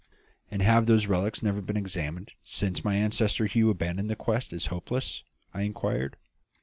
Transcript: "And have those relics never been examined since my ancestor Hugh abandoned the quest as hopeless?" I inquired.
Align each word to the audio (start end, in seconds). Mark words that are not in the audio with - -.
"And 0.49 0.63
have 0.63 0.87
those 0.87 1.05
relics 1.05 1.43
never 1.43 1.61
been 1.61 1.77
examined 1.77 2.31
since 2.41 2.83
my 2.83 2.95
ancestor 2.95 3.45
Hugh 3.45 3.69
abandoned 3.69 4.09
the 4.09 4.15
quest 4.15 4.51
as 4.51 4.65
hopeless?" 4.73 5.23
I 5.53 5.61
inquired. 5.61 6.15